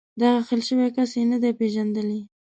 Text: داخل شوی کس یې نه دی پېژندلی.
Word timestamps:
داخل 0.23 0.59
شوی 0.67 0.89
کس 0.95 1.11
یې 1.17 1.23
نه 1.31 1.37
دی 1.43 1.51
پېژندلی. 1.59 2.19